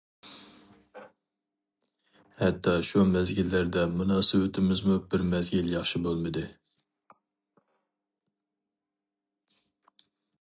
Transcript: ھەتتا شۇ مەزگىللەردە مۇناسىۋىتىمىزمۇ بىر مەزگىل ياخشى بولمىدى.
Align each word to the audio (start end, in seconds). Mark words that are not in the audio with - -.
ھەتتا 2.37 2.73
شۇ 2.91 3.03
مەزگىللەردە 3.09 3.83
مۇناسىۋىتىمىزمۇ 3.99 4.97
بىر 5.11 5.25
مەزگىل 5.35 5.69
ياخشى 5.75 6.01
بولمىدى. 6.07 6.49